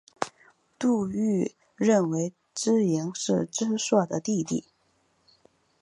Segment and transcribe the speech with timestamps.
[0.79, 4.65] 杜预认为知盈是知朔的弟弟。